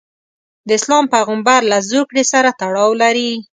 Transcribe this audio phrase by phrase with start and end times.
[0.67, 3.31] د اسلام پیغمبرله زوکړې سره تړاو لري.